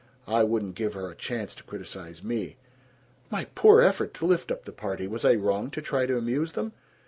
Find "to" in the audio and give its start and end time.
1.53-1.61, 4.15-4.25, 5.69-5.79, 6.07-6.17